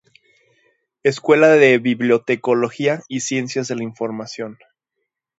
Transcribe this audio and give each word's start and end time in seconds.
Escuela 1.03 1.49
de 1.49 1.77
Bibliotecología 1.77 3.03
y 3.07 3.19
Ciencias 3.19 3.67
de 3.67 3.75
la 3.75 3.83
Información. 3.83 4.57